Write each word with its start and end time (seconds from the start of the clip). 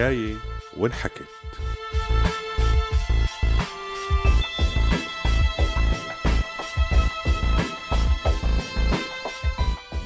الحكاية 0.00 0.36
وانحكت. 0.76 1.22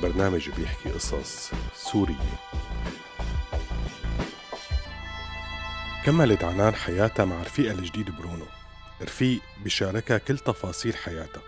برنامج 0.02 0.50
بيحكي 0.50 0.90
قصص 0.90 1.50
سورية. 1.74 2.14
كملت 6.04 6.44
عنان 6.44 6.74
حياتها 6.74 7.24
مع 7.24 7.42
رفيقها 7.42 7.72
الجديد 7.72 8.10
برونو. 8.10 8.46
رفيق 9.02 9.40
بيشاركها 9.64 10.18
كل 10.18 10.38
تفاصيل 10.38 10.96
حياتها. 10.96 11.42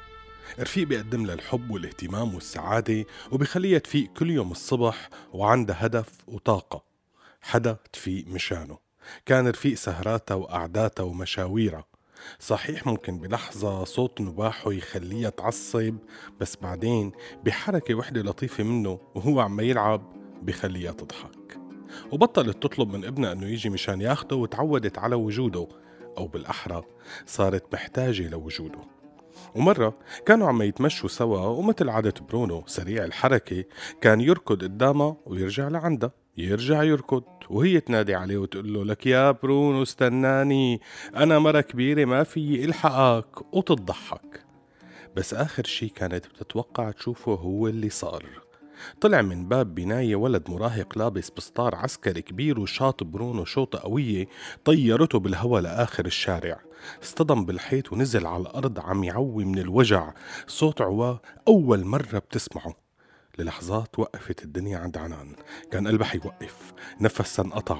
رفيق 0.61 0.87
بيقدم 0.87 1.27
لها 1.27 1.35
الحب 1.35 1.71
والاهتمام 1.71 2.35
والسعادة 2.35 3.05
وبخليها 3.33 3.79
تفيق 3.79 4.13
كل 4.13 4.31
يوم 4.31 4.53
الصبح 4.53 5.09
وعندها 5.33 5.87
هدف 5.87 6.09
وطاقة. 6.29 6.96
حدا 7.47 7.77
تفيق 7.93 8.27
مشانه. 8.29 8.79
كان 9.27 9.49
رفيق 9.49 9.75
سهراتها 9.75 10.35
وقعداتها 10.35 11.03
ومشاويرها 11.03 11.85
صحيح 12.39 12.87
ممكن 12.87 13.19
بلحظة 13.19 13.85
صوت 13.85 14.21
نباحه 14.21 14.73
يخليها 14.73 15.31
تعصب 15.31 15.97
بس 16.41 16.57
بعدين 16.57 17.13
بحركة 17.45 17.95
وحدة 17.95 18.23
لطيفة 18.23 18.65
منه 18.65 19.01
وهو 19.15 19.41
عم 19.41 19.61
يلعب 19.61 20.13
بخليها 20.43 20.93
تضحك. 20.93 21.59
وبطلت 22.13 22.63
تطلب 22.63 22.97
من 22.97 23.05
ابنها 23.05 23.33
إنه 23.33 23.47
يجي 23.47 23.71
مشان 23.71 24.01
ياخده 24.01 24.37
وتعودت 24.37 24.99
على 24.99 25.15
وجوده 25.15 25.69
أو 26.19 26.27
بالأحرى 26.27 26.83
صارت 27.27 27.75
محتاجة 27.75 28.29
لوجوده. 28.29 28.81
ومرة 29.55 29.99
كانوا 30.27 30.49
عم 30.49 30.63
يتمشوا 30.63 31.09
سوا 31.09 31.41
ومثل 31.41 31.89
عادة 31.89 32.15
برونو 32.29 32.65
سريع 32.67 33.05
الحركة 33.05 33.65
كان 34.01 34.21
يركض 34.21 34.63
قدامها 34.63 35.17
ويرجع 35.27 35.69
لعندها. 35.69 36.26
يرجع 36.39 36.83
يركض 36.83 37.23
وهي 37.51 37.81
تنادي 37.81 38.15
عليه 38.15 38.37
وتقول 38.37 38.75
له 38.75 38.85
لك 38.85 39.07
يا 39.07 39.31
برونو 39.31 39.83
استناني 39.83 40.81
أنا 41.17 41.39
مرة 41.39 41.61
كبيرة 41.61 42.05
ما 42.05 42.23
في 42.23 42.65
إلحقك. 42.65 43.55
وتضحك. 43.55 44.45
بس 45.17 45.35
آخر 45.35 45.65
شي 45.65 45.89
كانت 45.89 46.27
بتتوقع 46.27 46.91
تشوفه 46.91 47.35
هو 47.35 47.69
اللي 47.69 47.91
صار. 47.91 48.25
طلع 49.01 49.23
من 49.23 49.49
باب 49.49 49.75
بناية 49.75 50.17
ولد 50.17 50.51
مراهق 50.51 50.99
لابس 50.99 51.31
بسطار 51.31 51.75
عسكري 51.75 52.23
كبير 52.23 52.61
وشاط 52.61 53.03
برونو 53.03 53.45
شوطة 53.45 53.79
قوية 53.79 54.27
طيرته 54.65 55.19
بالهوا 55.19 55.61
لآخر 55.61 56.07
الشارع. 56.07 56.61
اصطدم 57.03 57.45
بالحيط 57.45 57.93
ونزل 57.93 58.27
على 58.27 58.43
الأرض 58.43 58.81
عم 58.81 59.05
يعوي 59.05 59.45
من 59.45 59.59
الوجع. 59.59 60.13
صوت 60.47 60.81
عواه 60.81 61.21
أول 61.49 61.85
مرة 61.85 62.19
بتسمعه. 62.19 62.86
للحظات 63.39 63.99
وقفت 63.99 64.43
الدنيا 64.43 64.79
عند 64.79 64.97
عنان. 64.97 65.37
كان 65.73 65.89
قلبها 65.89 66.07
حيوقف 66.07 66.73
نفسها 67.01 67.45
انقطع 67.45 67.79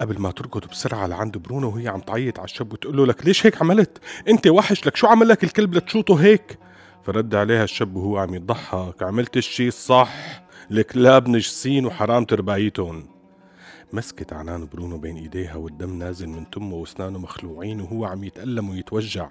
قبل 0.00 0.18
ما 0.18 0.30
تركض 0.30 0.68
بسرعة 0.68 1.06
لعند 1.06 1.38
برونو 1.38 1.68
وهي 1.68 1.88
عم 1.88 2.00
تعيط 2.00 2.38
على 2.38 2.44
الشاب 2.44 2.72
وتقول 2.72 2.96
له 2.96 3.06
لك 3.06 3.26
ليش 3.26 3.46
هيك 3.46 3.62
عملت؟ 3.62 3.98
أنت 4.28 4.46
وحش. 4.46 4.86
لك 4.86 4.96
شو 4.96 5.06
عمل 5.06 5.28
لك 5.28 5.44
الكلب؟ 5.44 5.74
لتشوطه 5.74 6.14
هيك. 6.14 6.58
فرد 7.04 7.34
عليها 7.34 7.64
الشاب 7.64 7.96
وهو 7.96 8.18
عم 8.18 8.34
يضحك. 8.34 9.02
عملت 9.02 9.36
الشي 9.36 9.68
الصح. 9.68 10.44
الكلاب 10.70 11.28
نجسين 11.28 11.86
وحرام 11.86 12.24
تربايتهم. 12.24 13.13
مسكت 13.94 14.32
عنان 14.32 14.68
برونو 14.72 14.98
بين 14.98 15.16
إيديها 15.16 15.54
والدم 15.54 15.98
نازل 15.98 16.28
من 16.28 16.50
تمه 16.50 16.74
وأسنانه 16.74 17.18
مخلوعين 17.18 17.80
وهو 17.80 18.04
عم 18.04 18.24
يتألم 18.24 18.70
ويتوجع. 18.70 19.28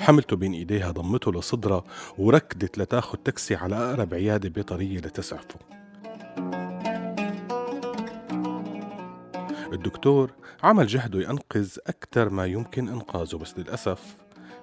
حملته 0.00 0.36
بين 0.36 0.52
إيديها 0.52 0.90
ضمته 0.90 1.32
لصدرها 1.32 1.84
وركضت 2.18 2.78
لتاخد 2.78 3.18
تاكسي 3.18 3.54
على 3.54 3.76
أقرب 3.76 4.14
عيادة 4.14 4.48
بيطرية 4.48 4.98
لتسعفه. 4.98 5.58
الدكتور 9.72 10.30
عمل 10.62 10.86
جهده 10.86 11.20
ينقذ 11.20 11.76
أكثر 11.86 12.30
ما 12.30 12.46
يمكن 12.46 12.88
إنقاذه 12.88 13.36
بس 13.36 13.58
للأسف 13.58 14.16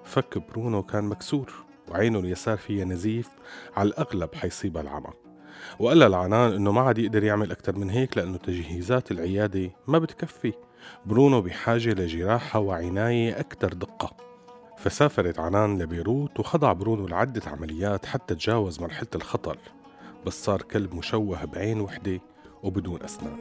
فك 0.04 0.38
برونو 0.38 0.84
كان 0.84 1.04
مكسور 1.04 1.54
وعينه 1.90 2.20
اليسار 2.20 2.58
فيها 2.58 2.86
نزيف 2.86 3.30
على 3.76 3.90
الأغلب 3.90 4.36
حيصيبها 4.36 4.82
العمى. 4.82 5.31
وقال 5.80 6.00
لعنان 6.00 6.54
إنه 6.54 6.72
ما 6.72 6.82
عاد 6.82 6.98
يقدر 6.98 7.24
يعمل 7.24 7.52
أكثر 7.52 7.76
من 7.76 7.90
هيك 7.90 8.18
لأنه 8.18 8.38
تجهيزات 8.38 9.12
العيادة 9.12 9.72
ما 9.88 10.00
بتكفي. 10.00 10.54
برونو 11.06 11.42
بحاجة 11.42 11.90
لجراحة 11.90 12.60
وعناية 12.60 13.40
أكثر 13.40 13.74
دقة. 13.74 14.16
فسافرت 14.78 15.40
عنان 15.40 15.82
لبيروت 15.82 16.40
وخضع 16.40 16.74
برونو 16.74 17.08
لعدة 17.08 17.42
عمليات 17.48 18.06
حتى 18.06 18.36
تجاوز 18.36 18.82
مرحلة 18.82 19.08
الخطر. 19.16 19.58
بس 20.26 20.44
صار 20.44 20.62
كلب 20.62 20.96
مشوه 20.96 21.46
بعين 21.46 21.82
وحدة 21.82 22.22
وبدون 22.64 23.00
أسنان. 23.04 23.38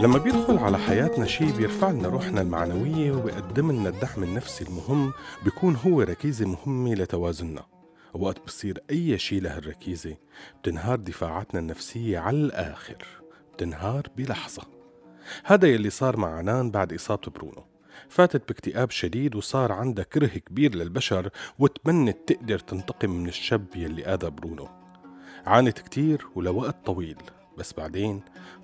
لما 0.00 0.18
بيدخل 0.18 0.58
على 0.58 0.78
حياتنا 0.78 1.26
شيء 1.26 1.56
بيرفع 1.56 1.90
لنا 1.90 2.08
روحنا 2.08 2.40
المعنوية 2.40 3.12
وبيقدم 3.12 3.72
لنا 3.72 3.88
الدعم 3.88 4.22
النفسي 4.22 4.64
المهم 4.64 5.12
بيكون 5.44 5.76
هو 5.86 6.00
ركيزة 6.00 6.46
مهمة 6.46 6.94
لتوازننا. 6.94 7.73
وقت 8.14 8.46
بصير 8.46 8.82
أي 8.90 9.18
شيء 9.18 9.42
لهالركيزة 9.42 10.16
بتنهار 10.62 10.96
دفاعاتنا 10.98 11.60
النفسية 11.60 12.18
على 12.18 12.36
الآخر 12.36 13.06
بتنهار 13.54 14.02
بلحظة. 14.16 14.62
هذا 15.44 15.68
يلي 15.68 15.90
صار 15.90 16.16
مع 16.16 16.28
عنان 16.28 16.70
بعد 16.70 16.92
إصابة 16.92 17.30
برونو. 17.30 17.64
فاتت 18.08 18.48
باكتئاب 18.48 18.90
شديد 18.90 19.36
وصار 19.36 19.72
عندها 19.72 20.04
كره 20.04 20.26
كبير 20.26 20.74
للبشر 20.74 21.30
وتمنت 21.58 22.16
تقدر 22.26 22.58
تنتقم 22.58 23.10
من 23.10 23.28
الشاب 23.28 23.66
يلي 23.76 24.06
آذى 24.06 24.30
برونو. 24.30 24.68
عانت 25.46 25.78
كتير 25.78 26.26
ولوقت 26.34 26.76
طويل 26.86 27.18
بس 27.58 27.72
بعدين 27.72 28.20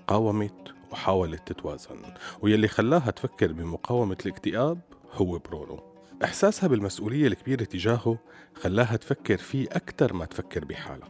قاومت 0.07 0.73
وحاولت 0.91 1.47
تتوازن. 1.47 2.01
ويلي 2.41 2.67
خلاها 2.67 3.11
تفكر 3.11 3.51
بمقاومة 3.51 4.17
الاكتئاب 4.25 4.79
هو 5.13 5.37
برونو. 5.37 5.90
إحساسها 6.23 6.67
بالمسؤولية 6.67 7.27
الكبيرة 7.27 7.63
تجاهه 7.63 8.17
خلاها 8.55 8.95
تفكر 8.95 9.37
فيه 9.37 9.67
أكثر 9.71 10.13
ما 10.13 10.25
تفكر 10.25 10.65
بحالها 10.65 11.07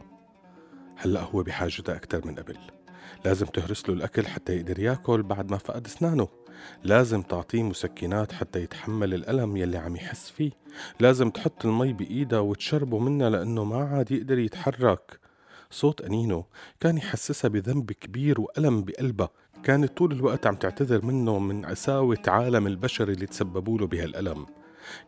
هلأ 0.96 1.20
هو 1.20 1.42
بحاجتها 1.42 1.96
أكثر 1.96 2.26
من 2.26 2.34
قبل. 2.34 2.56
لازم 3.24 3.46
تهرس 3.46 3.88
له 3.88 3.94
الأكل 3.94 4.26
حتى 4.26 4.56
يقدر 4.56 4.78
يأكل 4.78 5.22
بعد 5.22 5.50
ما 5.50 5.58
فقد 5.58 5.86
أسنانه. 5.86 6.28
لازم 6.84 7.22
تعطيه 7.22 7.62
مسكنات 7.62 8.32
حتى 8.32 8.62
يتحمل 8.62 9.14
الألم 9.14 9.56
يلي 9.56 9.78
عم 9.78 9.96
يحس 9.96 10.30
فيه. 10.30 10.50
لازم 11.00 11.30
تحط 11.30 11.66
المي 11.66 11.92
بإيدها 11.92 12.38
وتشربه 12.38 12.98
منها 12.98 13.30
لأنه 13.30 13.64
ما 13.64 13.84
عاد 13.84 14.12
يقدر 14.12 14.38
يتحرك. 14.38 15.20
صوت 15.70 16.00
أنينو 16.00 16.44
كان 16.80 16.96
يحسسها 16.96 17.48
بذنب 17.48 17.92
كبير 17.92 18.40
وألم 18.40 18.84
بقلبها. 18.84 19.28
كانت 19.62 19.96
طول 19.96 20.12
الوقت 20.12 20.46
عم 20.46 20.54
تعتذر 20.54 21.04
منه 21.04 21.38
من 21.38 21.64
عساوة 21.64 22.22
عالم 22.28 22.66
البشر 22.66 23.08
اللي 23.08 23.26
تسببوا 23.26 23.78
له 23.78 23.86
بهالألم. 23.86 24.46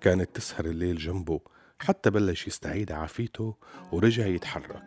كانت 0.01 0.37
تسهر 0.37 0.65
الليل 0.65 0.97
جنبه 0.97 1.41
حتى 1.79 2.11
بلش 2.11 2.47
يستعيد 2.47 2.93
عافيته 2.93 3.55
ورجع 3.93 4.27
يتحرك. 4.27 4.85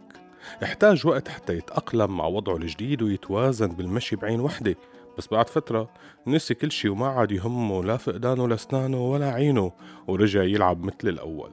احتاج 0.63 1.07
وقت 1.07 1.27
حتى 1.27 1.57
يتأقلم 1.57 2.17
مع 2.17 2.25
وضعه 2.25 2.57
الجديد 2.57 3.01
ويتوازن 3.01 3.67
بالمشي 3.67 4.15
بعين 4.15 4.39
وحدة. 4.39 4.75
بس 5.17 5.27
بعد 5.27 5.49
فترة 5.49 5.89
نسي 6.27 6.53
كل 6.53 6.71
شي 6.71 6.89
وما 6.89 7.07
عاد 7.07 7.31
يهمه 7.31 7.83
لا 7.83 7.97
فقدانه 7.97 8.47
لأسنانه 8.47 9.11
ولا 9.11 9.31
عينه 9.31 9.71
ورجع 10.07 10.43
يلعب 10.43 10.83
مثل 10.83 11.07
الأول. 11.07 11.51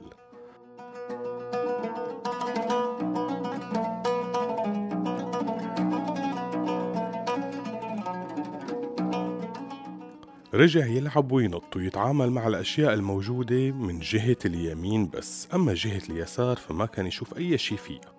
رجع 10.55 10.85
يلعب 10.85 11.31
وينط 11.31 11.75
ويتعامل 11.75 12.29
مع 12.31 12.47
الأشياء 12.47 12.93
الموجودة 12.93 13.71
من 13.71 13.99
جهة 13.99 14.37
اليمين 14.45 15.09
بس 15.09 15.47
أما 15.53 15.73
جهة 15.73 16.01
اليسار 16.09 16.55
فما 16.55 16.85
كان 16.85 17.07
يشوف 17.07 17.37
أي 17.37 17.57
شي 17.57 17.77
فيها. 17.77 18.15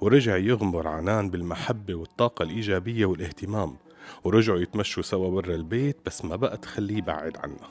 ورجع 0.00 0.36
يغمر 0.36 0.88
عنان 0.88 1.30
بالمحبة 1.30 1.94
والطاقة 1.94 2.42
الإيجابية 2.42 3.06
والاهتمام 3.06 3.76
ورجعوا 4.24 4.58
يتمشوا 4.58 5.02
سوا 5.02 5.30
برا 5.30 5.54
البيت 5.54 5.96
بس 6.06 6.24
ما 6.24 6.36
بقى 6.36 6.56
تخليه 6.56 7.02
بعد 7.02 7.36
عنها 7.36 7.70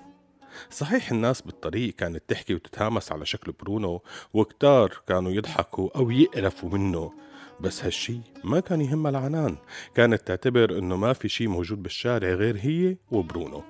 صحيح 0.70 1.12
الناس 1.12 1.42
بالطريق 1.42 1.94
كانت 1.96 2.24
تحكي 2.28 2.54
وتتهامس 2.56 3.12
على 3.12 3.26
شكل 3.26 3.52
برونو 3.52 4.02
وكتار 4.34 5.02
كانوا 5.08 5.32
يضحكوا 5.32 5.90
أو 5.98 6.12
يقرفوا 6.12 6.70
منه 6.70 7.12
بس 7.60 7.84
هالشي 7.84 8.18
ما 8.44 8.60
كان 8.60 8.82
يهمها 8.82 9.12
العنان. 9.12 9.56
كانت 9.96 10.22
تعتبر 10.28 10.78
إنه 10.78 10.96
ما 10.96 11.14
في 11.14 11.30
شي 11.30 11.48
موجود 11.48 11.84
بالشارع 11.84 12.28
غير 12.30 12.58
هي 12.58 12.98
وبرونو. 13.12 13.64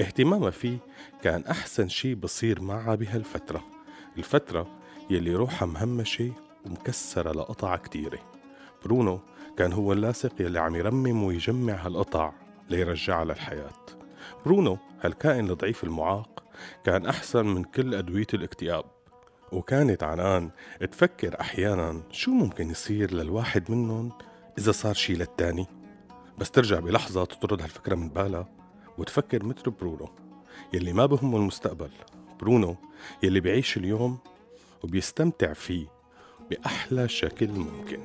اهتمامها 0.00 0.50
فيه 0.50 0.78
كان 1.22 1.44
أحسن 1.44 1.88
شي 1.88 2.14
بصير 2.14 2.60
معها 2.60 2.94
بهالفترة 2.94 3.64
الفترة. 4.18 4.66
يلي 5.10 5.34
روحها 5.34 5.66
مهمشة 5.66 6.32
ومكسرة 6.66 7.32
لقطع 7.32 7.76
كتيرة. 7.76 8.18
برونو 8.84 9.20
كان 9.56 9.72
هو 9.72 9.92
اللاصق 9.92 10.32
يلي 10.40 10.58
عم 10.58 10.74
يرمم 10.74 11.22
ويجمع 11.22 11.72
هالقطع 11.72 12.32
ليرجعها 12.70 13.24
للحياة. 13.24 13.86
برونو 14.46 14.78
هالكائن 15.00 15.50
الضعيف 15.50 15.84
المعاق 15.84 16.44
كان 16.84 17.06
أحسن 17.06 17.46
من 17.46 17.64
كل 17.64 17.94
أدوية 17.94 18.26
الاكتئاب. 18.34 18.84
وكانت 19.52 20.02
عنان 20.02 20.50
تفكر 20.92 21.40
أحيانا 21.40 22.02
شو 22.10 22.30
ممكن 22.30 22.70
يصير 22.70 23.14
للواحد 23.14 23.70
منهم 23.70 24.12
إذا 24.58 24.72
صار 24.72 24.94
شي 24.94 25.14
للتاني. 25.14 25.66
بس 26.38 26.50
ترجع 26.50 26.80
بلحظة 26.80 27.24
تطرد 27.24 27.62
هالفكرة 27.62 27.94
من 27.94 28.08
بالها 28.08 28.53
وتفكر 28.98 29.44
مثل 29.44 29.70
برونو 29.70 30.08
يلي 30.72 30.92
ما 30.92 31.06
بهمه 31.06 31.36
المستقبل. 31.36 31.90
برونو 32.40 32.76
يلي 33.22 33.40
بيعيش 33.40 33.76
اليوم 33.76 34.18
وبيستمتع 34.84 35.52
فيه 35.52 35.86
بأحلى 36.50 37.08
شكل 37.08 37.48
ممكن. 37.48 38.00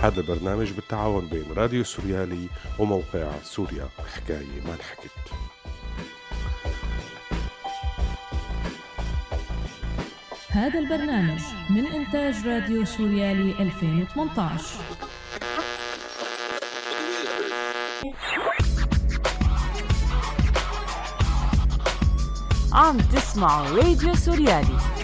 هذا 0.00 0.20
البرنامج 0.20 0.70
بالتعاون 0.70 1.26
بين 1.26 1.52
راديو 1.56 1.84
سوريالي 1.84 2.48
وموقع 2.78 3.30
سوريا. 3.42 3.88
حكاية 4.14 4.60
ما 4.66 4.74
انحكت. 4.74 5.10
هذا 10.48 10.78
البرنامج 10.78 11.40
من 11.70 11.86
إنتاج 11.86 12.46
راديو 12.46 12.84
سوريالي 12.84 13.62
2018 13.62 14.64
عم 22.72 22.98
تسمعوا 22.98 23.68
راديو 23.68 24.14
سوريالي. 24.14 24.99